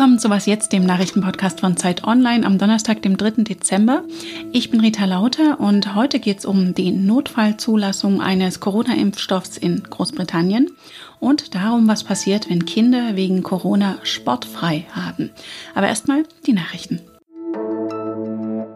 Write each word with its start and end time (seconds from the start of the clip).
Willkommen 0.00 0.18
zu 0.18 0.30
Was 0.30 0.46
Jetzt, 0.46 0.72
dem 0.72 0.86
Nachrichtenpodcast 0.86 1.60
von 1.60 1.76
Zeit 1.76 2.04
Online 2.04 2.46
am 2.46 2.56
Donnerstag, 2.56 3.02
dem 3.02 3.18
3. 3.18 3.42
Dezember. 3.42 4.02
Ich 4.50 4.70
bin 4.70 4.80
Rita 4.80 5.04
Lauter 5.04 5.60
und 5.60 5.94
heute 5.94 6.20
geht 6.20 6.38
es 6.38 6.46
um 6.46 6.74
die 6.74 6.90
Notfallzulassung 6.90 8.22
eines 8.22 8.60
Corona-Impfstoffs 8.60 9.58
in 9.58 9.82
Großbritannien 9.82 10.70
und 11.18 11.54
darum, 11.54 11.86
was 11.86 12.02
passiert, 12.02 12.48
wenn 12.48 12.64
Kinder 12.64 13.14
wegen 13.14 13.42
Corona 13.42 13.98
sportfrei 14.02 14.86
haben. 14.90 15.32
Aber 15.74 15.88
erstmal 15.88 16.22
die 16.46 16.54
Nachrichten. 16.54 17.00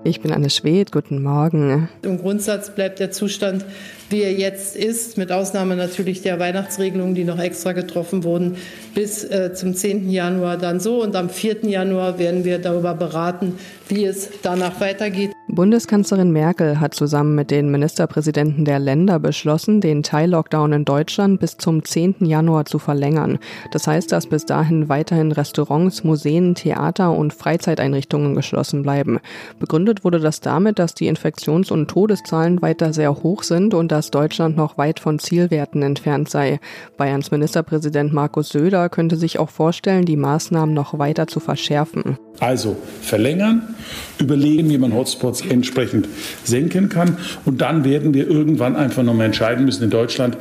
Ich 0.06 0.20
bin 0.20 0.32
Anne 0.32 0.50
Schwed, 0.50 0.92
guten 0.92 1.22
Morgen. 1.22 1.88
Im 2.02 2.18
Grundsatz 2.18 2.74
bleibt 2.74 3.00
der 3.00 3.10
Zustand, 3.10 3.64
wie 4.10 4.20
er 4.20 4.34
jetzt 4.34 4.76
ist, 4.76 5.16
mit 5.16 5.32
Ausnahme 5.32 5.76
natürlich 5.76 6.20
der 6.20 6.38
Weihnachtsregelungen, 6.38 7.14
die 7.14 7.24
noch 7.24 7.38
extra 7.38 7.72
getroffen 7.72 8.22
wurden, 8.22 8.58
bis 8.94 9.24
äh, 9.24 9.54
zum 9.54 9.74
10. 9.74 10.10
Januar 10.10 10.58
dann 10.58 10.78
so. 10.78 11.02
Und 11.02 11.16
am 11.16 11.30
4. 11.30 11.64
Januar 11.64 12.18
werden 12.18 12.44
wir 12.44 12.58
darüber 12.58 12.92
beraten, 12.92 13.58
wie 13.88 14.04
es 14.04 14.28
danach 14.42 14.78
weitergeht. 14.78 15.33
Bundeskanzlerin 15.54 16.32
Merkel 16.32 16.80
hat 16.80 16.94
zusammen 16.94 17.36
mit 17.36 17.52
den 17.52 17.70
Ministerpräsidenten 17.70 18.64
der 18.64 18.80
Länder 18.80 19.20
beschlossen, 19.20 19.80
den 19.80 20.02
Teillockdown 20.02 20.72
in 20.72 20.84
Deutschland 20.84 21.38
bis 21.38 21.58
zum 21.58 21.84
10. 21.84 22.16
Januar 22.20 22.64
zu 22.64 22.80
verlängern. 22.80 23.38
Das 23.70 23.86
heißt, 23.86 24.10
dass 24.10 24.26
bis 24.26 24.46
dahin 24.46 24.88
weiterhin 24.88 25.30
Restaurants, 25.30 26.02
Museen, 26.02 26.56
Theater 26.56 27.12
und 27.12 27.32
Freizeiteinrichtungen 27.32 28.34
geschlossen 28.34 28.82
bleiben. 28.82 29.20
Begründet 29.60 30.02
wurde 30.02 30.18
das 30.18 30.40
damit, 30.40 30.80
dass 30.80 30.94
die 30.94 31.06
Infektions- 31.06 31.70
und 31.70 31.88
Todeszahlen 31.88 32.60
weiter 32.60 32.92
sehr 32.92 33.14
hoch 33.22 33.44
sind 33.44 33.74
und 33.74 33.92
dass 33.92 34.10
Deutschland 34.10 34.56
noch 34.56 34.76
weit 34.76 34.98
von 34.98 35.20
Zielwerten 35.20 35.82
entfernt 35.82 36.28
sei. 36.28 36.58
Bayerns 36.96 37.30
Ministerpräsident 37.30 38.12
Markus 38.12 38.48
Söder 38.48 38.88
könnte 38.88 39.14
sich 39.14 39.38
auch 39.38 39.50
vorstellen, 39.50 40.04
die 40.04 40.16
Maßnahmen 40.16 40.74
noch 40.74 40.98
weiter 40.98 41.28
zu 41.28 41.38
verschärfen. 41.38 42.18
Also 42.40 42.76
verlängern, 43.00 43.76
überlegen, 44.18 44.68
wie 44.68 44.78
man 44.78 44.92
Hotspots 44.92 45.43
entsprechend 45.50 46.08
senken 46.44 46.88
kann. 46.88 47.16
Und 47.44 47.60
dann 47.60 47.84
werden 47.84 48.14
wir 48.14 48.28
irgendwann 48.28 48.76
einfach 48.76 49.02
nochmal 49.02 49.26
entscheiden 49.26 49.64
müssen 49.64 49.84
in 49.84 49.90
Deutschland, 49.90 50.36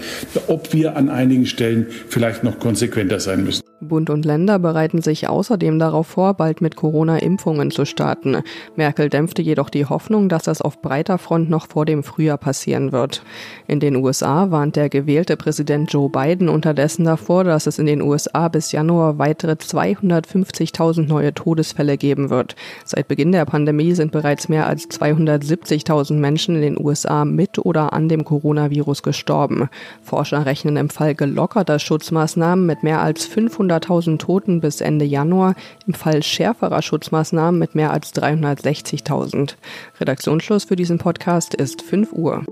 ob 0.47 0.73
wir 0.73 0.95
an 0.95 1.09
einigen 1.09 1.45
Stellen 1.45 1.87
vielleicht 2.07 2.43
noch 2.43 2.59
konsequenter 2.59 3.19
sein 3.19 3.43
müssen. 3.43 3.62
Bund 3.83 4.09
und 4.09 4.25
Länder 4.25 4.59
bereiten 4.59 5.01
sich 5.01 5.27
außerdem 5.27 5.79
darauf 5.79 6.07
vor, 6.07 6.33
bald 6.33 6.61
mit 6.61 6.75
Corona-Impfungen 6.75 7.71
zu 7.71 7.85
starten. 7.85 8.37
Merkel 8.75 9.09
dämpfte 9.09 9.41
jedoch 9.41 9.69
die 9.69 9.85
Hoffnung, 9.85 10.29
dass 10.29 10.43
das 10.43 10.61
auf 10.61 10.81
breiter 10.81 11.17
Front 11.17 11.49
noch 11.49 11.67
vor 11.67 11.85
dem 11.85 12.03
Frühjahr 12.03 12.37
passieren 12.37 12.91
wird. 12.91 13.23
In 13.67 13.79
den 13.79 13.95
USA 13.95 14.51
warnt 14.51 14.75
der 14.75 14.89
gewählte 14.89 15.37
Präsident 15.37 15.91
Joe 15.91 16.09
Biden 16.09 16.49
unterdessen 16.49 17.05
davor, 17.05 17.43
dass 17.43 17.67
es 17.67 17.79
in 17.79 17.85
den 17.85 18.01
USA 18.01 18.47
bis 18.47 18.71
Januar 18.71 19.17
weitere 19.17 19.53
250.000 19.53 21.07
neue 21.07 21.33
Todesfälle 21.33 21.97
geben 21.97 22.29
wird. 22.29 22.55
Seit 22.85 23.07
Beginn 23.07 23.31
der 23.31 23.45
Pandemie 23.45 23.93
sind 23.93 24.11
bereits 24.11 24.49
mehr 24.49 24.67
als 24.67 24.89
270.000 24.89 26.13
Menschen 26.13 26.55
in 26.55 26.61
den 26.61 26.79
USA 26.79 27.25
mit 27.25 27.59
oder 27.59 27.93
an 27.93 28.09
dem 28.09 28.23
Coronavirus 28.25 29.03
gestorben. 29.03 29.69
Forscher 30.01 30.45
rechnen 30.45 30.77
im 30.77 30.89
Fall 30.89 31.15
gelockerter 31.15 31.79
Schutzmaßnahmen 31.79 32.65
mit 32.65 32.83
mehr 32.83 33.01
als 33.01 33.25
500 33.25 33.72
100.000 33.73 34.19
Toten 34.19 34.61
bis 34.61 34.81
Ende 34.81 35.05
Januar, 35.05 35.55
im 35.87 35.93
Fall 35.93 36.23
schärferer 36.23 36.81
Schutzmaßnahmen 36.81 37.59
mit 37.59 37.75
mehr 37.75 37.91
als 37.91 38.13
360.000. 38.13 39.55
Redaktionsschluss 39.99 40.65
für 40.65 40.75
diesen 40.75 40.97
Podcast 40.97 41.53
ist 41.53 41.81
5 41.81 42.13
Uhr. 42.13 42.43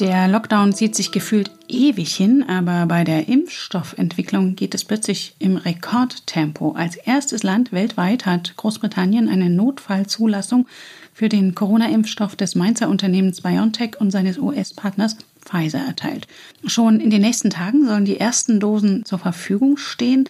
Der 0.00 0.28
Lockdown 0.28 0.72
zieht 0.74 0.94
sich 0.94 1.10
gefühlt 1.10 1.50
ewig 1.66 2.14
hin, 2.14 2.44
aber 2.46 2.86
bei 2.86 3.02
der 3.02 3.26
Impfstoffentwicklung 3.26 4.54
geht 4.54 4.72
es 4.76 4.84
plötzlich 4.84 5.34
im 5.40 5.56
Rekordtempo. 5.56 6.70
Als 6.76 6.94
erstes 6.94 7.42
Land 7.42 7.72
weltweit 7.72 8.24
hat 8.24 8.56
Großbritannien 8.56 9.28
eine 9.28 9.50
Notfallzulassung 9.50 10.68
für 11.12 11.28
den 11.28 11.56
Corona-Impfstoff 11.56 12.36
des 12.36 12.54
Mainzer 12.54 12.88
Unternehmens 12.88 13.40
BioNTech 13.40 14.00
und 14.00 14.12
seines 14.12 14.38
US-Partners 14.38 15.16
Pfizer 15.48 15.80
erteilt. 15.80 16.26
Schon 16.64 17.00
in 17.00 17.10
den 17.10 17.22
nächsten 17.22 17.50
Tagen 17.50 17.86
sollen 17.86 18.04
die 18.04 18.20
ersten 18.20 18.60
Dosen 18.60 19.04
zur 19.04 19.18
Verfügung 19.18 19.76
stehen. 19.76 20.28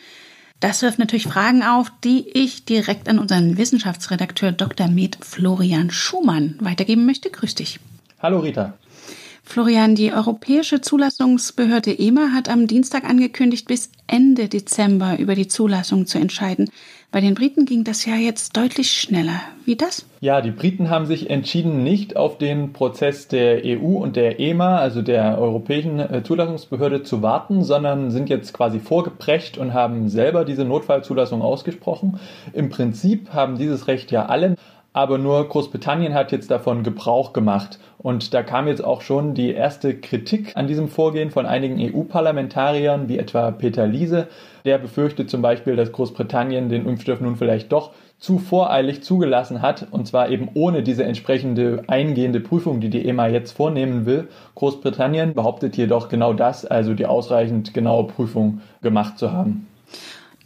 Das 0.60 0.82
wirft 0.82 0.98
natürlich 0.98 1.26
Fragen 1.26 1.62
auf, 1.62 1.92
die 2.02 2.28
ich 2.30 2.64
direkt 2.64 3.08
an 3.08 3.18
unseren 3.18 3.56
Wissenschaftsredakteur 3.56 4.52
Dr. 4.52 4.88
Med 4.88 5.18
Florian 5.20 5.90
Schumann 5.90 6.56
weitergeben 6.60 7.06
möchte. 7.06 7.30
Grüß 7.30 7.54
dich. 7.54 7.78
Hallo 8.20 8.40
Rita. 8.40 8.74
Florian, 9.44 9.94
die 9.94 10.12
Europäische 10.12 10.82
Zulassungsbehörde 10.82 11.98
EMA 11.98 12.32
hat 12.32 12.50
am 12.50 12.66
Dienstag 12.66 13.04
angekündigt, 13.04 13.66
bis 13.66 13.90
Ende 14.06 14.46
Dezember 14.46 15.18
über 15.18 15.34
die 15.34 15.48
Zulassung 15.48 16.06
zu 16.06 16.18
entscheiden. 16.18 16.70
Bei 17.10 17.22
den 17.22 17.34
Briten 17.34 17.64
ging 17.64 17.84
das 17.84 18.04
ja 18.04 18.16
jetzt 18.16 18.54
deutlich 18.54 18.90
schneller. 18.90 19.40
Wie 19.64 19.76
das? 19.76 20.04
Ja, 20.20 20.42
die 20.42 20.50
Briten 20.50 20.90
haben 20.90 21.06
sich 21.06 21.30
entschieden, 21.30 21.82
nicht 21.82 22.18
auf 22.18 22.36
den 22.36 22.74
Prozess 22.74 23.28
der 23.28 23.62
EU 23.64 23.96
und 23.96 24.14
der 24.14 24.38
EMA, 24.38 24.76
also 24.76 25.00
der 25.00 25.38
Europäischen 25.38 26.00
äh, 26.00 26.22
Zulassungsbehörde, 26.22 27.04
zu 27.04 27.22
warten, 27.22 27.64
sondern 27.64 28.10
sind 28.10 28.28
jetzt 28.28 28.52
quasi 28.52 28.78
vorgeprescht 28.78 29.56
und 29.56 29.72
haben 29.72 30.10
selber 30.10 30.44
diese 30.44 30.66
Notfallzulassung 30.66 31.40
ausgesprochen. 31.40 32.20
Im 32.52 32.68
Prinzip 32.68 33.32
haben 33.32 33.56
dieses 33.56 33.88
Recht 33.88 34.10
ja 34.10 34.26
alle 34.26 34.56
aber 34.92 35.18
nur 35.18 35.46
Großbritannien 35.48 36.14
hat 36.14 36.32
jetzt 36.32 36.50
davon 36.50 36.82
Gebrauch 36.82 37.32
gemacht. 37.32 37.78
Und 37.98 38.32
da 38.32 38.42
kam 38.42 38.68
jetzt 38.68 38.82
auch 38.82 39.02
schon 39.02 39.34
die 39.34 39.52
erste 39.52 39.94
Kritik 39.94 40.56
an 40.56 40.66
diesem 40.66 40.88
Vorgehen 40.88 41.30
von 41.30 41.46
einigen 41.46 41.78
EU-Parlamentariern, 41.78 43.08
wie 43.08 43.18
etwa 43.18 43.50
Peter 43.50 43.86
Liese. 43.86 44.28
Der 44.64 44.78
befürchtet 44.78 45.30
zum 45.30 45.42
Beispiel, 45.42 45.76
dass 45.76 45.92
Großbritannien 45.92 46.68
den 46.68 46.86
Impfstoff 46.86 47.20
nun 47.20 47.36
vielleicht 47.36 47.72
doch 47.72 47.92
zu 48.18 48.38
voreilig 48.38 49.02
zugelassen 49.02 49.62
hat, 49.62 49.86
und 49.90 50.06
zwar 50.06 50.28
eben 50.28 50.48
ohne 50.54 50.82
diese 50.82 51.04
entsprechende 51.04 51.84
eingehende 51.86 52.40
Prüfung, 52.40 52.80
die 52.80 52.90
die 52.90 53.06
EMA 53.06 53.28
jetzt 53.28 53.52
vornehmen 53.52 54.06
will. 54.06 54.28
Großbritannien 54.56 55.34
behauptet 55.34 55.76
jedoch 55.76 56.08
genau 56.08 56.32
das, 56.32 56.64
also 56.64 56.94
die 56.94 57.06
ausreichend 57.06 57.74
genaue 57.74 58.08
Prüfung 58.08 58.60
gemacht 58.82 59.18
zu 59.18 59.32
haben. 59.32 59.68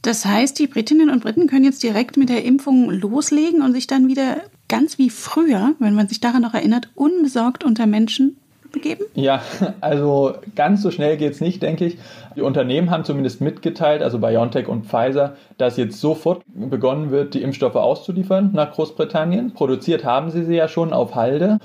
Das 0.03 0.27
heißt, 0.27 0.59
die 0.59 0.67
Britinnen 0.67 1.11
und 1.11 1.23
Briten 1.23 1.47
können 1.47 1.65
jetzt 1.65 1.83
direkt 1.83 2.17
mit 2.17 2.29
der 2.29 2.45
Impfung 2.45 2.91
loslegen 2.91 3.63
und 3.63 3.73
sich 3.73 3.87
dann 3.87 4.09
wieder 4.09 4.39
ganz 4.69 4.99
wie 4.99 5.11
früher, 5.11 5.75
wenn 5.79 5.95
man 5.95 6.09
sich 6.09 6.21
daran 6.21 6.43
noch 6.43 6.55
erinnert, 6.55 6.89
unbesorgt 6.95 7.63
unter 7.63 7.87
Menschen 7.87 8.37
begeben? 8.73 9.05
Ja, 9.15 9.43
also 9.81 10.35
ganz 10.57 10.83
so 10.83 10.91
schnell 10.91 11.17
geht 11.17 11.33
es 11.33 11.41
nicht, 11.41 11.63
denke 11.63 11.85
ich. 11.85 11.99
Die 12.35 12.41
Unternehmen 12.41 12.91
haben 12.91 13.05
zumindest 13.05 13.41
mitgeteilt, 13.41 14.03
also 14.03 14.19
BioNTech 14.19 14.67
und 14.67 14.87
Pfizer, 14.87 15.37
dass 15.59 15.77
jetzt 15.77 16.01
sofort 16.01 16.43
begonnen 16.47 17.11
wird, 17.11 17.35
die 17.35 17.43
Impfstoffe 17.43 17.77
auszuliefern 17.77 18.51
nach 18.55 18.73
Großbritannien. 18.73 19.53
Produziert 19.53 20.05
haben 20.05 20.31
sie 20.31 20.45
sie 20.45 20.57
ja 20.57 20.69
schon 20.69 20.93
auf 20.93 21.15
Halde. 21.15 21.59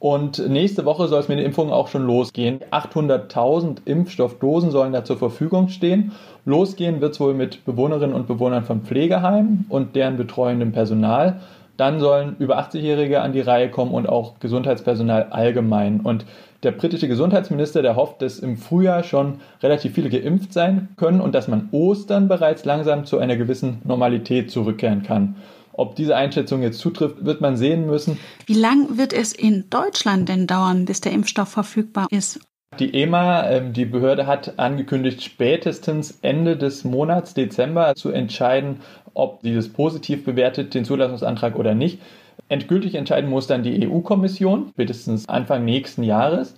Und 0.00 0.48
nächste 0.48 0.84
Woche 0.84 1.08
soll 1.08 1.18
es 1.20 1.28
mit 1.28 1.38
den 1.38 1.46
Impfungen 1.46 1.72
auch 1.72 1.88
schon 1.88 2.06
losgehen. 2.06 2.60
800.000 2.70 3.78
Impfstoffdosen 3.84 4.70
sollen 4.70 4.92
da 4.92 5.04
zur 5.04 5.16
Verfügung 5.16 5.68
stehen. 5.68 6.12
Losgehen 6.44 7.00
wird 7.00 7.14
es 7.14 7.20
wohl 7.20 7.34
mit 7.34 7.64
Bewohnerinnen 7.64 8.14
und 8.14 8.28
Bewohnern 8.28 8.64
von 8.64 8.82
Pflegeheimen 8.82 9.66
und 9.68 9.96
deren 9.96 10.16
betreuendem 10.16 10.70
Personal. 10.70 11.40
Dann 11.76 11.98
sollen 11.98 12.36
über 12.38 12.58
80-Jährige 12.58 13.20
an 13.20 13.32
die 13.32 13.40
Reihe 13.40 13.70
kommen 13.70 13.92
und 13.92 14.08
auch 14.08 14.38
Gesundheitspersonal 14.38 15.28
allgemein. 15.30 16.00
Und 16.00 16.26
der 16.64 16.72
britische 16.72 17.06
Gesundheitsminister, 17.06 17.82
der 17.82 17.94
hofft, 17.96 18.22
dass 18.22 18.40
im 18.40 18.56
Frühjahr 18.56 19.04
schon 19.04 19.40
relativ 19.62 19.94
viele 19.94 20.10
geimpft 20.10 20.52
sein 20.52 20.88
können 20.96 21.20
und 21.20 21.34
dass 21.34 21.46
man 21.46 21.68
Ostern 21.70 22.26
bereits 22.26 22.64
langsam 22.64 23.04
zu 23.04 23.18
einer 23.18 23.36
gewissen 23.36 23.80
Normalität 23.84 24.50
zurückkehren 24.50 25.02
kann. 25.04 25.36
Ob 25.78 25.94
diese 25.94 26.16
Einschätzung 26.16 26.60
jetzt 26.62 26.80
zutrifft, 26.80 27.24
wird 27.24 27.40
man 27.40 27.56
sehen 27.56 27.86
müssen. 27.86 28.18
Wie 28.46 28.54
lang 28.54 28.98
wird 28.98 29.12
es 29.12 29.32
in 29.32 29.70
Deutschland 29.70 30.28
denn 30.28 30.48
dauern, 30.48 30.86
bis 30.86 31.00
der 31.00 31.12
Impfstoff 31.12 31.50
verfügbar 31.50 32.08
ist? 32.10 32.40
Die 32.80 32.92
EMA, 32.94 33.48
ähm, 33.48 33.72
die 33.72 33.84
Behörde, 33.84 34.26
hat 34.26 34.58
angekündigt, 34.58 35.22
spätestens 35.22 36.18
Ende 36.20 36.56
des 36.56 36.82
Monats 36.82 37.32
Dezember 37.32 37.94
zu 37.94 38.10
entscheiden, 38.10 38.80
ob 39.14 39.40
sie 39.42 39.54
das 39.54 39.68
positiv 39.68 40.24
bewertet, 40.24 40.74
den 40.74 40.84
Zulassungsantrag 40.84 41.56
oder 41.56 41.76
nicht. 41.76 42.00
Endgültig 42.48 42.96
entscheiden 42.96 43.30
muss 43.30 43.46
dann 43.46 43.62
die 43.62 43.88
EU-Kommission, 43.88 44.70
spätestens 44.70 45.28
Anfang 45.28 45.64
nächsten 45.64 46.02
Jahres. 46.02 46.56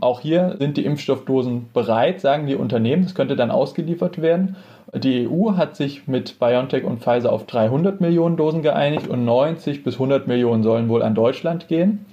Auch 0.00 0.20
hier 0.20 0.56
sind 0.58 0.76
die 0.76 0.84
Impfstoffdosen 0.84 1.68
bereit, 1.72 2.20
sagen 2.20 2.46
die 2.46 2.54
Unternehmen. 2.54 3.02
Das 3.02 3.14
könnte 3.14 3.36
dann 3.36 3.50
ausgeliefert 3.50 4.22
werden. 4.22 4.56
Die 4.94 5.28
EU 5.28 5.52
hat 5.52 5.76
sich 5.76 6.06
mit 6.08 6.38
BioNTech 6.38 6.84
und 6.84 7.00
Pfizer 7.00 7.32
auf 7.32 7.46
300 7.46 8.00
Millionen 8.00 8.36
Dosen 8.36 8.62
geeinigt 8.62 9.06
und 9.08 9.24
90 9.24 9.84
bis 9.84 9.94
100 9.94 10.26
Millionen 10.26 10.62
sollen 10.62 10.88
wohl 10.88 11.02
an 11.02 11.14
Deutschland 11.14 11.68
gehen. 11.68 12.06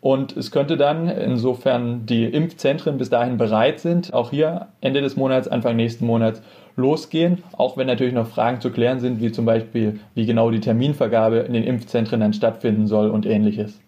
Und 0.00 0.36
es 0.36 0.50
könnte 0.52 0.76
dann, 0.76 1.08
insofern 1.08 2.06
die 2.06 2.24
Impfzentren 2.24 2.98
bis 2.98 3.10
dahin 3.10 3.36
bereit 3.36 3.80
sind, 3.80 4.12
auch 4.14 4.30
hier 4.30 4.68
Ende 4.80 5.00
des 5.00 5.16
Monats, 5.16 5.48
Anfang 5.48 5.76
nächsten 5.76 6.06
Monats 6.06 6.40
losgehen, 6.76 7.42
auch 7.56 7.76
wenn 7.76 7.88
natürlich 7.88 8.14
noch 8.14 8.28
Fragen 8.28 8.60
zu 8.60 8.70
klären 8.70 9.00
sind, 9.00 9.20
wie 9.20 9.32
zum 9.32 9.44
Beispiel, 9.44 9.98
wie 10.14 10.24
genau 10.24 10.50
die 10.50 10.60
Terminvergabe 10.60 11.38
in 11.38 11.52
den 11.52 11.64
Impfzentren 11.64 12.20
dann 12.20 12.32
stattfinden 12.32 12.86
soll 12.86 13.10
und 13.10 13.26
ähnliches. 13.26 13.80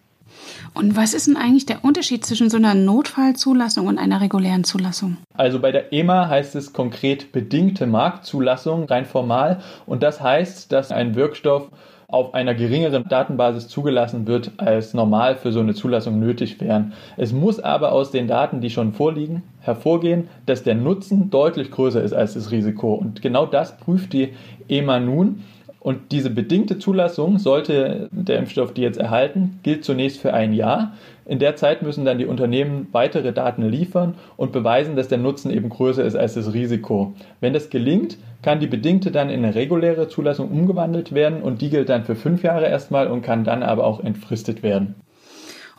Und 0.73 0.95
was 0.95 1.13
ist 1.13 1.27
denn 1.27 1.37
eigentlich 1.37 1.65
der 1.65 1.83
Unterschied 1.83 2.25
zwischen 2.25 2.49
so 2.49 2.57
einer 2.57 2.75
Notfallzulassung 2.75 3.87
und 3.87 3.97
einer 3.97 4.21
regulären 4.21 4.63
Zulassung? 4.63 5.17
Also 5.35 5.59
bei 5.59 5.71
der 5.71 5.91
EMA 5.91 6.29
heißt 6.29 6.55
es 6.55 6.73
konkret 6.73 7.31
bedingte 7.31 7.87
Marktzulassung, 7.87 8.85
rein 8.85 9.05
formal. 9.05 9.61
Und 9.85 10.03
das 10.03 10.21
heißt, 10.21 10.71
dass 10.71 10.91
ein 10.91 11.15
Wirkstoff 11.15 11.69
auf 12.11 12.33
einer 12.33 12.53
geringeren 12.53 13.05
Datenbasis 13.07 13.69
zugelassen 13.69 14.27
wird, 14.27 14.51
als 14.57 14.93
normal 14.93 15.35
für 15.35 15.51
so 15.51 15.61
eine 15.61 15.73
Zulassung 15.73 16.19
nötig 16.19 16.59
wären. 16.59 16.93
Es 17.15 17.31
muss 17.31 17.59
aber 17.59 17.93
aus 17.93 18.11
den 18.11 18.27
Daten, 18.27 18.59
die 18.59 18.69
schon 18.69 18.91
vorliegen, 18.91 19.43
hervorgehen, 19.61 20.27
dass 20.45 20.63
der 20.63 20.75
Nutzen 20.75 21.29
deutlich 21.29 21.71
größer 21.71 22.03
ist 22.03 22.13
als 22.13 22.33
das 22.33 22.51
Risiko. 22.51 22.93
Und 22.93 23.21
genau 23.21 23.45
das 23.45 23.77
prüft 23.77 24.11
die 24.11 24.33
EMA 24.67 24.99
nun. 24.99 25.43
Und 25.81 26.11
diese 26.11 26.29
bedingte 26.29 26.77
Zulassung 26.77 27.39
sollte 27.39 28.07
der 28.11 28.37
Impfstoff, 28.37 28.71
die 28.71 28.83
jetzt 28.83 28.99
erhalten, 28.99 29.59
gilt 29.63 29.83
zunächst 29.83 30.19
für 30.19 30.31
ein 30.31 30.53
Jahr. 30.53 30.93
In 31.25 31.39
der 31.39 31.55
Zeit 31.55 31.81
müssen 31.81 32.05
dann 32.05 32.19
die 32.19 32.27
Unternehmen 32.27 32.87
weitere 32.91 33.33
Daten 33.33 33.67
liefern 33.67 34.13
und 34.37 34.51
beweisen, 34.51 34.95
dass 34.95 35.07
der 35.07 35.17
Nutzen 35.17 35.51
eben 35.51 35.69
größer 35.69 36.05
ist 36.05 36.15
als 36.15 36.35
das 36.35 36.53
Risiko. 36.53 37.15
Wenn 37.39 37.53
das 37.53 37.71
gelingt, 37.71 38.19
kann 38.43 38.59
die 38.59 38.67
bedingte 38.67 39.09
dann 39.09 39.31
in 39.31 39.43
eine 39.43 39.55
reguläre 39.55 40.07
Zulassung 40.07 40.51
umgewandelt 40.51 41.13
werden 41.13 41.41
und 41.41 41.61
die 41.61 41.71
gilt 41.71 41.89
dann 41.89 42.05
für 42.05 42.15
fünf 42.15 42.43
Jahre 42.43 42.67
erstmal 42.67 43.07
und 43.07 43.23
kann 43.23 43.43
dann 43.43 43.63
aber 43.63 43.83
auch 43.83 44.03
entfristet 44.03 44.61
werden. 44.61 44.93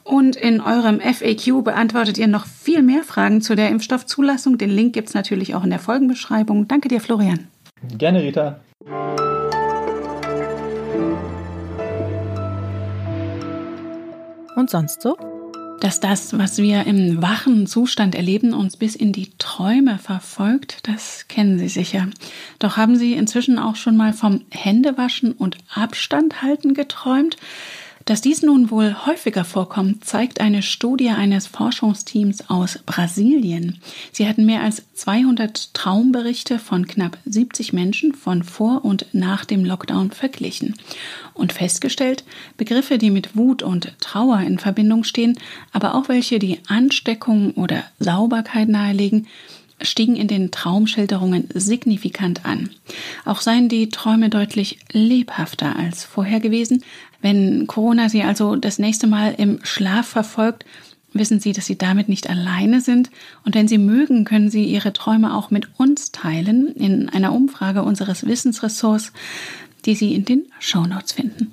Und 0.03 0.35
in 0.35 0.61
eurem 0.61 0.99
FAQ 1.01 1.63
beantwortet 1.63 2.19
ihr 2.19 2.27
noch 2.27 2.47
viel 2.47 2.83
mehr 2.83 3.05
Fragen 3.05 3.41
zu 3.41 3.55
der 3.55 3.69
Impfstoffzulassung. 3.69 4.59
Den 4.59 4.71
Link 4.71 4.95
gibt 4.95 5.11
es 5.11 5.15
natürlich 5.15 5.55
auch 5.55 5.63
in 5.63 5.71
der 5.71 5.79
Folgenbeschreibung. 5.79 6.67
Danke 6.67 6.89
dir, 6.89 7.01
Florian. 7.01 7.47
Gerne, 7.99 8.21
Rita. 8.21 8.59
Und 14.57 14.71
sonst 14.71 15.03
so? 15.03 15.17
Dass 15.81 15.99
das, 15.99 16.39
was 16.39 16.59
wir 16.59 16.87
im 16.87 17.21
wachen 17.23 17.67
Zustand 17.67 18.15
erleben, 18.15 18.53
uns 18.55 18.77
bis 18.77 18.95
in 18.95 19.13
die 19.13 19.33
Träume 19.39 19.99
verfolgt, 19.99 20.87
das 20.87 21.27
kennen 21.27 21.59
Sie 21.59 21.69
sicher. 21.69 22.09
Doch 22.61 22.77
haben 22.77 22.97
Sie 22.97 23.15
inzwischen 23.15 23.59
auch 23.59 23.75
schon 23.75 23.97
mal 23.97 24.13
vom 24.13 24.43
Händewaschen 24.51 25.33
und 25.33 25.59
Abstand 25.75 26.43
halten 26.43 26.75
geträumt? 26.75 27.37
Dass 28.05 28.21
dies 28.21 28.43
nun 28.43 28.71
wohl 28.71 29.07
häufiger 29.07 29.45
vorkommt, 29.45 30.05
zeigt 30.05 30.41
eine 30.41 30.63
Studie 30.63 31.11
eines 31.11 31.47
Forschungsteams 31.47 32.51
aus 32.51 32.79
Brasilien. 32.85 33.81
Sie 34.11 34.29
hatten 34.29 34.45
mehr 34.45 34.63
als 34.63 34.83
200 34.95 35.73
Traumberichte 35.75 36.59
von 36.59 36.87
knapp 36.87 37.19
70 37.25 37.73
Menschen 37.73 38.15
von 38.15 38.43
vor 38.43 38.85
und 38.85 39.07
nach 39.13 39.45
dem 39.45 39.65
Lockdown 39.65 40.11
verglichen 40.11 40.75
und 41.35 41.53
festgestellt, 41.53 42.25
Begriffe, 42.57 42.99
die 42.99 43.11
mit 43.11 43.37
Wut 43.37 43.63
und 43.63 43.95
Trauer 44.01 44.41
in 44.41 44.59
Verbindung 44.59 45.05
stehen, 45.05 45.39
aber 45.73 45.95
auch 45.95 46.09
welche, 46.09 46.39
die 46.39 46.59
Ansteckung 46.67 47.53
oder 47.53 47.85
Sauberkeit 47.99 48.69
nahelegen, 48.69 49.27
stiegen 49.81 50.17
in 50.17 50.29
den 50.29 50.51
Traumschilderungen 50.51 51.49
signifikant 51.55 52.45
an. 52.45 52.71
Auch 53.25 53.41
seien 53.41 53.69
die 53.69 53.89
Träume 53.89 54.29
deutlich 54.29 54.79
lebhafter 54.93 55.77
als 55.77 56.05
vorher 56.05 56.41
gewesen. 56.41 56.85
Wenn 57.23 57.67
Corona 57.67 58.09
Sie 58.09 58.23
also 58.23 58.57
das 58.57 58.79
nächste 58.79 59.07
Mal 59.07 59.35
im 59.39 59.61
Schlaf 59.63 60.07
verfolgt, 60.07 60.67
wissen 61.13 61.41
Sie, 61.41 61.53
dass 61.53 61.67
Sie 61.67 61.79
damit 61.79 62.09
nicht 62.09 62.29
alleine 62.29 62.81
sind. 62.81 63.11
Und 63.45 63.55
wenn 63.55 63.69
Sie 63.69 63.79
mögen, 63.79 64.25
können 64.25 64.51
Sie 64.51 64.65
Ihre 64.65 64.93
Träume 64.93 65.35
auch 65.35 65.51
mit 65.51 65.69
uns 65.79 66.13
teilen 66.13 66.75
in 66.75 67.09
einer 67.09 67.33
Umfrage 67.33 67.83
unseres 67.83 68.27
Wissensressorts, 68.27 69.13
die 69.87 69.95
Sie 69.95 70.15
in 70.15 70.25
den 70.25 70.47
Shownotes 70.59 71.13
finden. 71.13 71.53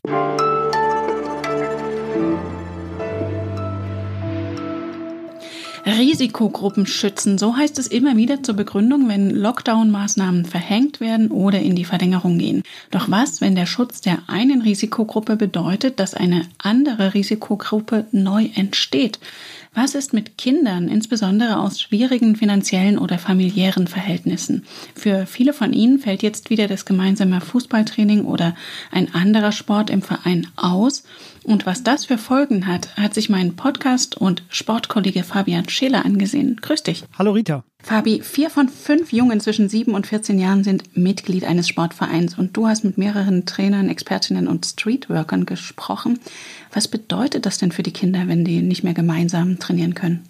Risikogruppen 5.97 6.86
schützen, 6.86 7.38
so 7.38 7.56
heißt 7.56 7.80
es 7.80 7.88
immer 7.88 8.18
wieder 8.18 8.44
zur 8.44 8.56
Begründung, 8.56 9.07
wenn 9.07 9.31
Lockdown-Maßnahmen 9.31 10.45
verhängt 10.45 11.00
werden 11.00 11.31
oder 11.31 11.59
in 11.59 11.75
die 11.75 11.86
Verlängerung 11.86 12.38
gehen. 12.38 12.63
Doch 12.91 13.09
was, 13.09 13.41
wenn 13.41 13.56
der 13.56 13.65
Schutz 13.65 14.01
der 14.01 14.19
einen 14.27 14.62
Risikogruppe 14.62 15.36
bedeutet, 15.36 16.00
dass 16.00 16.13
eine 16.13 16.45
andere 16.57 17.13
Risikogruppe 17.13 18.06
neu 18.12 18.50
entsteht? 18.56 19.19
Was 19.74 19.94
ist 19.94 20.13
mit 20.13 20.38
Kindern, 20.38 20.88
insbesondere 20.88 21.60
aus 21.60 21.80
schwierigen 21.80 22.36
finanziellen 22.36 22.98
oder 22.98 23.19
familiären 23.19 23.88
Verhältnissen? 23.88 24.66
Für 24.95 25.27
viele 25.27 25.54
von 25.54 25.74
ihnen 25.74 26.00
fällt 26.00 26.24
jetzt 26.24 26.50
wieder 26.50 26.68
das 26.68 26.86
gemeinsame 26.86 27.39
Fußballtraining 27.39 28.25
oder 28.25 28.56
ein 28.92 29.13
anderer 29.13 29.51
Sport 29.51 29.92
im 29.92 30.01
Verein 30.01 30.48
aus. 30.56 31.04
Und 31.44 31.68
was 31.68 31.83
das 31.83 32.06
für 32.06 32.18
Folgen 32.18 32.66
hat, 32.66 32.95
hat 32.98 33.13
sich 33.13 33.30
mein 33.30 33.56
Podcast 33.56 34.18
und 34.18 34.44
Sportkollege 34.50 35.24
Fabian 35.24 35.69
Scheler 35.69 36.04
angesehen. 36.04 36.57
Grüß 36.62 36.83
dich. 36.83 37.04
Hallo 37.18 37.31
Rita. 37.31 37.63
Fabi, 37.81 38.22
vier 38.22 38.50
von 38.50 38.68
fünf 38.70 39.14
Jungen 39.14 39.40
zwischen 39.40 39.70
sieben 39.70 39.96
und 39.96 40.06
14 40.06 40.38
Jahren 40.38 40.64
sind 40.64 40.98
Mitglied 40.98 41.46
eines 41.46 41.68
Sportvereins 41.68 42.38
und 42.38 42.56
du 42.56 42.68
hast 42.68 42.84
mit 42.84 42.98
mehreren 42.98 43.46
Trainern, 43.46 43.90
Expertinnen 43.90 44.48
und 44.48 44.66
Streetworkern 44.66 45.46
gesprochen. 45.46 46.20
Was 46.74 46.88
bedeutet 46.88 47.46
das 47.46 47.58
denn 47.58 47.72
für 47.72 47.84
die 47.84 47.94
Kinder, 47.94 48.28
wenn 48.28 48.44
die 48.44 48.62
nicht 48.62 48.84
mehr 48.84 48.94
gemeinsam 48.94 49.60
trainieren 49.60 49.96
können? 49.96 50.24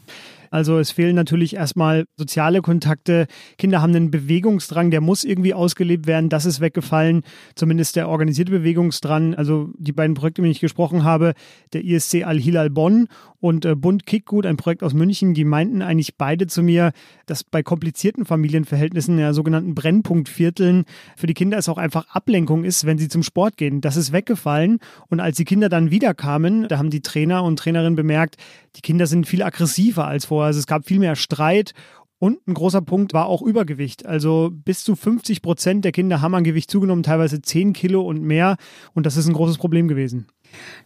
Also 0.52 0.80
es 0.80 0.92
fehlen 0.92 1.16
natürlich 1.16 1.56
erstmal 1.56 2.06
soziale 2.18 2.62
Kontakte. 2.62 3.28
Kinder 3.58 3.82
haben 3.82 3.96
einen 3.96 4.12
Bewegungsdrang, 4.12 4.92
der 4.92 5.02
muss 5.02 5.24
irgendwie 5.24 5.54
ausgelebt 5.54 6.08
werden. 6.08 6.30
Das 6.30 6.46
ist 6.46 6.60
weggefallen. 6.62 7.24
Zumindest 7.56 7.96
der 7.96 8.10
organisierte 8.10 8.52
Bewegungsdrang. 8.52 9.36
Also 9.36 9.70
die 9.78 9.92
beiden 9.92 10.16
Projekte, 10.16 10.42
mit 10.42 10.48
denen 10.48 10.54
ich 10.54 10.60
gesprochen 10.60 11.04
habe, 11.04 11.34
der 11.74 11.84
ISC 11.84 12.24
Al-Hilal 12.26 12.70
Bonn 12.70 13.08
und 13.40 13.66
äh, 13.66 13.76
Bund 13.76 14.06
Kickgut, 14.06 14.46
ein 14.46 14.58
Projekt 14.58 14.84
aus 14.84 14.94
München, 14.94 15.34
die 15.34 15.46
meinten 15.46 15.82
eigentlich 15.82 16.18
beide 16.18 16.48
zu 16.48 16.62
mir, 16.62 16.92
dass 17.26 17.44
bei 17.44 17.64
komplizierten 17.64 18.26
Familienverhältnissen, 18.26 19.18
ja 19.18 19.34
sogenannten 19.34 19.76
Brennpunktvierteln, 19.76 20.86
für 21.16 21.28
die 21.28 21.34
Kinder 21.34 21.58
es 21.58 21.70
auch 21.70 21.78
einfach 21.78 22.08
Ablenkung 22.10 22.64
ist, 22.64 22.86
wenn 22.86 22.98
sie 22.98 23.08
zum 23.08 23.24
Sport 23.24 23.58
gehen. 23.58 23.82
Das 23.82 23.96
ist 23.96 24.12
weggefallen. 24.12 24.80
Und 25.08 25.20
als 25.20 25.38
die 25.38 25.46
Kinder 25.46 25.70
dann 25.70 25.92
wiederkamen, 25.92 26.68
da 26.68 26.78
haben 26.78 26.90
die 26.90 27.02
Trainer 27.02 27.44
und 27.44 27.60
Trainerinnen 27.60 27.96
bemerkt, 27.96 28.36
die 28.76 28.82
Kinder 28.82 29.08
sind 29.08 29.26
viel 29.26 29.42
aggressiver 29.42 30.08
als 30.08 30.26
vorher. 30.26 30.39
Also 30.46 30.60
es 30.60 30.68
gab 30.68 30.86
viel 30.86 31.00
mehr 31.00 31.16
Streit 31.16 31.74
und 32.20 32.46
ein 32.48 32.54
großer 32.54 32.82
Punkt 32.82 33.14
war 33.14 33.28
auch 33.28 33.42
Übergewicht. 33.42 34.06
Also 34.06 34.50
bis 34.52 34.84
zu 34.84 34.96
50 34.96 35.42
Prozent 35.42 35.86
der 35.86 35.94
Kinder 35.94 36.22
haben 36.22 36.36
an 36.36 36.44
Gewicht 36.44 36.70
zugenommen, 36.70 37.02
teilweise 37.02 37.42
10 37.42 37.72
Kilo 37.74 38.02
und 38.02 38.22
mehr. 38.22 38.58
Und 38.94 39.06
das 39.06 39.16
ist 39.16 39.28
ein 39.28 39.34
großes 39.34 39.58
Problem 39.58 39.88
gewesen. 39.88 40.28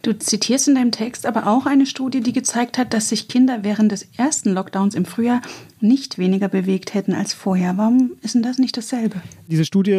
Du 0.02 0.16
zitierst 0.16 0.68
in 0.68 0.76
deinem 0.76 0.92
Text 0.92 1.26
aber 1.26 1.46
auch 1.46 1.66
eine 1.66 1.86
Studie, 1.86 2.20
die 2.20 2.32
gezeigt 2.32 2.78
hat, 2.78 2.94
dass 2.94 3.08
sich 3.08 3.28
Kinder 3.28 3.60
während 3.62 3.90
des 3.90 4.02
ersten 4.16 4.52
Lockdowns 4.52 4.94
im 4.94 5.06
Frühjahr 5.06 5.40
nicht 5.84 6.18
weniger 6.18 6.48
bewegt 6.48 6.94
hätten 6.94 7.14
als 7.14 7.34
vorher. 7.34 7.76
Warum 7.76 8.12
ist 8.22 8.34
denn 8.34 8.42
das 8.42 8.58
nicht 8.58 8.76
dasselbe? 8.76 9.16
Diese 9.46 9.64
Studie, 9.64 9.92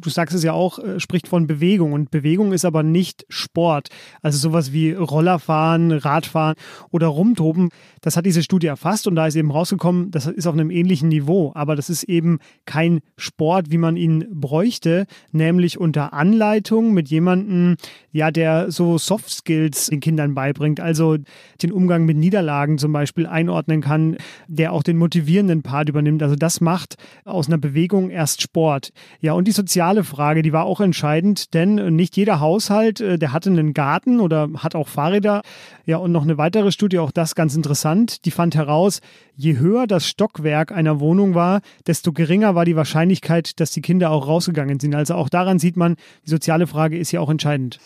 du 0.00 0.10
sagst 0.10 0.34
es 0.34 0.42
ja 0.42 0.54
auch, 0.54 0.78
äh, 0.78 0.98
spricht 0.98 1.28
von 1.28 1.46
Bewegung 1.46 1.92
und 1.92 2.10
Bewegung 2.10 2.52
ist 2.52 2.64
aber 2.64 2.82
nicht 2.82 3.26
Sport. 3.28 3.88
Also 4.22 4.38
sowas 4.38 4.72
wie 4.72 4.92
Rollerfahren, 4.92 5.92
Radfahren 5.92 6.56
oder 6.90 7.08
Rumtoben, 7.08 7.68
das 8.00 8.16
hat 8.16 8.26
diese 8.26 8.42
Studie 8.42 8.66
erfasst 8.68 9.06
und 9.06 9.14
da 9.14 9.26
ist 9.26 9.36
eben 9.36 9.50
rausgekommen, 9.50 10.10
das 10.10 10.26
ist 10.26 10.46
auf 10.46 10.54
einem 10.54 10.70
ähnlichen 10.70 11.08
Niveau, 11.08 11.52
aber 11.54 11.76
das 11.76 11.90
ist 11.90 12.04
eben 12.04 12.38
kein 12.64 13.00
Sport, 13.16 13.70
wie 13.70 13.78
man 13.78 13.96
ihn 13.96 14.26
bräuchte, 14.32 15.06
nämlich 15.32 15.78
unter 15.78 16.14
Anleitung 16.14 16.94
mit 16.94 17.08
jemandem, 17.08 17.76
ja, 18.12 18.30
der 18.30 18.70
so 18.70 18.98
Soft 18.98 19.30
Skills 19.30 19.86
den 19.86 20.00
Kindern 20.00 20.34
beibringt, 20.34 20.80
also 20.80 21.18
den 21.62 21.72
Umgang 21.72 22.06
mit 22.06 22.16
Niederlagen 22.16 22.78
zum 22.78 22.92
Beispiel 22.92 23.26
einordnen 23.26 23.82
kann, 23.82 24.16
der 24.46 24.72
auch 24.72 24.82
den 24.82 24.96
motivierenden 25.18 25.62
Part 25.62 25.88
übernimmt. 25.88 26.22
Also 26.22 26.36
das 26.36 26.60
macht 26.60 26.94
aus 27.24 27.48
einer 27.48 27.58
Bewegung 27.58 28.10
erst 28.10 28.40
Sport. 28.40 28.92
Ja, 29.20 29.32
und 29.32 29.48
die 29.48 29.52
soziale 29.52 30.04
Frage, 30.04 30.42
die 30.42 30.52
war 30.52 30.64
auch 30.64 30.80
entscheidend, 30.80 31.54
denn 31.54 31.96
nicht 31.96 32.16
jeder 32.16 32.38
Haushalt, 32.38 33.00
äh, 33.00 33.18
der 33.18 33.32
hatte 33.32 33.50
einen 33.50 33.74
Garten 33.74 34.20
oder 34.20 34.48
hat 34.58 34.76
auch 34.76 34.86
Fahrräder. 34.86 35.42
Ja, 35.86 35.96
und 35.96 36.12
noch 36.12 36.22
eine 36.22 36.38
weitere 36.38 36.70
Studie, 36.70 36.98
auch 36.98 37.10
das 37.10 37.34
ganz 37.34 37.56
interessant, 37.56 38.26
die 38.26 38.30
fand 38.30 38.54
heraus, 38.54 39.00
je 39.34 39.56
höher 39.56 39.86
das 39.86 40.06
Stockwerk 40.06 40.72
einer 40.72 41.00
Wohnung 41.00 41.34
war, 41.34 41.60
desto 41.86 42.12
geringer 42.12 42.54
war 42.54 42.64
die 42.64 42.76
Wahrscheinlichkeit, 42.76 43.58
dass 43.60 43.70
die 43.70 43.80
Kinder 43.80 44.10
auch 44.10 44.26
rausgegangen 44.26 44.80
sind. 44.80 44.94
Also 44.94 45.14
auch 45.14 45.28
daran 45.28 45.58
sieht 45.58 45.76
man, 45.76 45.96
die 46.26 46.30
soziale 46.30 46.66
Frage 46.66 46.98
ist 46.98 47.12
ja 47.12 47.20
auch 47.20 47.30
entscheidend. 47.30 47.78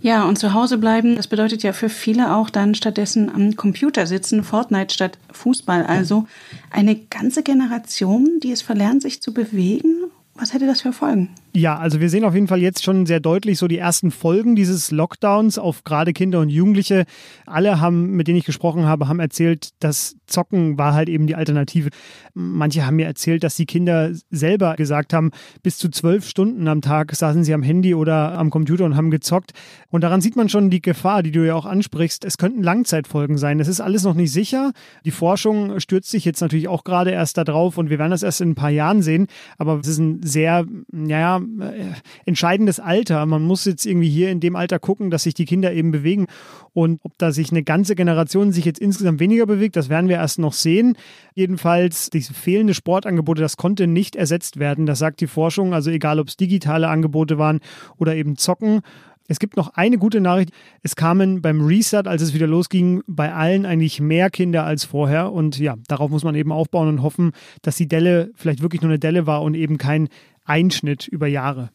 Ja, 0.00 0.24
und 0.24 0.38
zu 0.38 0.54
Hause 0.54 0.78
bleiben, 0.78 1.16
das 1.16 1.26
bedeutet 1.26 1.62
ja 1.62 1.72
für 1.72 1.88
viele 1.88 2.34
auch 2.34 2.50
dann 2.50 2.74
stattdessen 2.74 3.28
am 3.28 3.56
Computer 3.56 4.06
sitzen, 4.06 4.44
Fortnite 4.44 4.94
statt 4.94 5.18
Fußball. 5.32 5.84
Also 5.84 6.26
eine 6.72 6.96
ganze 6.96 7.42
Generation, 7.42 8.40
die 8.42 8.50
es 8.50 8.62
verlernt, 8.62 9.02
sich 9.02 9.22
zu 9.22 9.32
bewegen. 9.32 10.10
Was 10.34 10.54
hätte 10.54 10.66
das 10.66 10.80
für 10.80 10.92
Folgen? 10.92 11.30
Ja, 11.54 11.76
also 11.76 12.00
wir 12.00 12.08
sehen 12.08 12.24
auf 12.24 12.32
jeden 12.32 12.48
Fall 12.48 12.62
jetzt 12.62 12.82
schon 12.82 13.04
sehr 13.04 13.20
deutlich 13.20 13.58
so 13.58 13.68
die 13.68 13.76
ersten 13.76 14.10
Folgen 14.10 14.56
dieses 14.56 14.90
Lockdowns 14.90 15.58
auf 15.58 15.84
gerade 15.84 16.14
Kinder 16.14 16.40
und 16.40 16.48
Jugendliche. 16.48 17.04
Alle 17.44 17.78
haben, 17.78 18.12
mit 18.12 18.26
denen 18.26 18.38
ich 18.38 18.46
gesprochen 18.46 18.86
habe, 18.86 19.06
haben 19.06 19.20
erzählt, 19.20 19.68
dass 19.80 20.16
Zocken 20.26 20.78
war 20.78 20.94
halt 20.94 21.10
eben 21.10 21.26
die 21.26 21.34
Alternative. 21.34 21.90
Manche 22.32 22.86
haben 22.86 22.96
mir 22.96 23.04
erzählt, 23.04 23.44
dass 23.44 23.54
die 23.54 23.66
Kinder 23.66 24.12
selber 24.30 24.76
gesagt 24.76 25.12
haben, 25.12 25.30
bis 25.62 25.76
zu 25.76 25.90
zwölf 25.90 26.26
Stunden 26.26 26.66
am 26.68 26.80
Tag 26.80 27.14
saßen 27.14 27.44
sie 27.44 27.52
am 27.52 27.62
Handy 27.62 27.94
oder 27.94 28.38
am 28.38 28.48
Computer 28.48 28.86
und 28.86 28.96
haben 28.96 29.10
gezockt. 29.10 29.52
Und 29.90 30.04
daran 30.04 30.22
sieht 30.22 30.36
man 30.36 30.48
schon 30.48 30.70
die 30.70 30.80
Gefahr, 30.80 31.22
die 31.22 31.32
du 31.32 31.46
ja 31.46 31.54
auch 31.54 31.66
ansprichst. 31.66 32.24
Es 32.24 32.38
könnten 32.38 32.62
Langzeitfolgen 32.62 33.36
sein. 33.36 33.58
Das 33.58 33.68
ist 33.68 33.82
alles 33.82 34.04
noch 34.04 34.14
nicht 34.14 34.32
sicher. 34.32 34.72
Die 35.04 35.10
Forschung 35.10 35.80
stürzt 35.80 36.10
sich 36.10 36.24
jetzt 36.24 36.40
natürlich 36.40 36.68
auch 36.68 36.82
gerade 36.82 37.10
erst 37.10 37.36
da 37.36 37.44
drauf 37.44 37.76
und 37.76 37.90
wir 37.90 37.98
werden 37.98 38.10
das 38.10 38.22
erst 38.22 38.40
in 38.40 38.52
ein 38.52 38.54
paar 38.54 38.70
Jahren 38.70 39.02
sehen. 39.02 39.26
Aber 39.58 39.80
es 39.80 39.86
ist 39.86 39.98
ein 39.98 40.22
sehr, 40.22 40.64
naja, 40.90 41.41
äh, 41.60 41.92
entscheidendes 42.24 42.80
Alter. 42.80 43.24
Man 43.26 43.42
muss 43.42 43.64
jetzt 43.64 43.86
irgendwie 43.86 44.08
hier 44.08 44.30
in 44.30 44.40
dem 44.40 44.56
Alter 44.56 44.78
gucken, 44.78 45.10
dass 45.10 45.24
sich 45.24 45.34
die 45.34 45.44
Kinder 45.44 45.72
eben 45.72 45.90
bewegen. 45.90 46.26
Und 46.72 47.00
ob 47.02 47.16
da 47.18 47.32
sich 47.32 47.50
eine 47.50 47.62
ganze 47.62 47.94
Generation 47.94 48.52
sich 48.52 48.64
jetzt 48.64 48.80
insgesamt 48.80 49.20
weniger 49.20 49.46
bewegt, 49.46 49.76
das 49.76 49.88
werden 49.88 50.08
wir 50.08 50.16
erst 50.16 50.38
noch 50.38 50.52
sehen. 50.52 50.96
Jedenfalls, 51.34 52.10
diese 52.10 52.34
fehlende 52.34 52.74
Sportangebote, 52.74 53.42
das 53.42 53.56
konnte 53.56 53.86
nicht 53.86 54.16
ersetzt 54.16 54.58
werden. 54.58 54.86
Das 54.86 54.98
sagt 54.98 55.20
die 55.20 55.26
Forschung. 55.26 55.74
Also 55.74 55.90
egal, 55.90 56.18
ob 56.18 56.28
es 56.28 56.36
digitale 56.36 56.88
Angebote 56.88 57.38
waren 57.38 57.60
oder 57.98 58.14
eben 58.14 58.36
Zocken. 58.36 58.80
Es 59.28 59.38
gibt 59.38 59.56
noch 59.56 59.74
eine 59.74 59.98
gute 59.98 60.20
Nachricht. 60.20 60.50
Es 60.82 60.96
kamen 60.96 61.42
beim 61.42 61.64
Restart, 61.64 62.08
als 62.08 62.22
es 62.22 62.34
wieder 62.34 62.46
losging, 62.46 63.02
bei 63.06 63.32
allen 63.32 63.64
eigentlich 63.66 64.00
mehr 64.00 64.30
Kinder 64.30 64.64
als 64.64 64.84
vorher. 64.84 65.32
Und 65.32 65.58
ja, 65.58 65.76
darauf 65.88 66.10
muss 66.10 66.24
man 66.24 66.34
eben 66.34 66.52
aufbauen 66.52 66.88
und 66.88 67.02
hoffen, 67.02 67.32
dass 67.62 67.76
die 67.76 67.88
Delle 67.88 68.30
vielleicht 68.34 68.62
wirklich 68.62 68.82
nur 68.82 68.90
eine 68.90 68.98
Delle 68.98 69.26
war 69.26 69.42
und 69.42 69.54
eben 69.54 69.78
kein 69.78 70.08
Einschnitt 70.44 71.08
über 71.08 71.26
Jahre. 71.26 71.70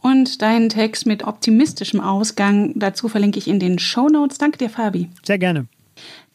Und 0.00 0.42
deinen 0.42 0.68
Text 0.68 1.06
mit 1.06 1.24
optimistischem 1.24 2.00
Ausgang, 2.00 2.72
dazu 2.76 3.08
verlinke 3.08 3.38
ich 3.38 3.48
in 3.48 3.58
den 3.58 3.78
Show 3.78 4.08
Notes. 4.08 4.38
Danke 4.38 4.58
dir, 4.58 4.70
Fabi. 4.70 5.08
Sehr 5.24 5.38
gerne. 5.38 5.66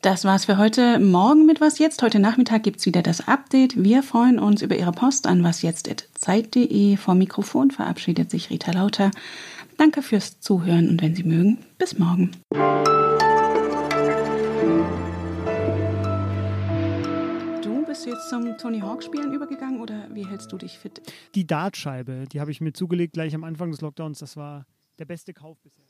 Das 0.02 0.26
war's 0.26 0.46
für 0.46 0.58
heute. 0.58 1.00
Morgen 1.00 1.46
mit 1.46 1.62
Was 1.62 1.80
Jetzt. 1.80 2.02
Heute 2.02 2.20
Nachmittag 2.20 2.64
gibt's 2.64 2.86
wieder 2.86 3.02
das 3.02 3.26
Update. 3.26 3.82
Wir 3.82 4.04
freuen 4.04 4.38
uns 4.38 4.62
über 4.62 4.76
Ihre 4.76 4.92
Post 4.92 5.28
an 5.28 5.44
wasjetzt.zeit.de. 5.44 6.98
Vor 6.98 7.16
Mikrofon 7.16 7.72
verabschiedet 7.72 8.30
sich 8.30 8.50
Rita 8.50 8.74
Lauter. 8.74 9.12
Danke 9.78 10.02
fürs 10.02 10.42
Zuhören 10.42 10.90
und 10.90 11.02
wenn 11.02 11.16
Sie 11.16 11.24
mögen, 11.24 11.60
bis 11.78 11.98
morgen. 11.98 12.32
Du 18.06 18.10
jetzt 18.10 18.30
zum 18.30 18.58
Tony 18.58 18.80
Hawk 18.80 19.04
Spielen 19.04 19.34
übergegangen 19.34 19.80
oder 19.80 20.08
wie 20.14 20.26
hältst 20.26 20.52
du 20.52 20.58
dich 20.58 20.78
fit? 20.78 21.02
Die 21.36 21.48
Dartscheibe, 21.48 22.26
die 22.32 22.42
habe 22.42 22.52
ich 22.52 22.60
mir 22.60 22.74
zugelegt 22.74 23.14
gleich 23.14 23.34
am 23.36 23.44
Anfang 23.44 23.72
des 23.72 23.82
Lockdowns. 23.82 24.20
Das 24.20 24.36
war 24.36 24.66
der 25.00 25.06
beste 25.06 25.34
Kauf 25.34 25.60
bisher. 25.62 25.86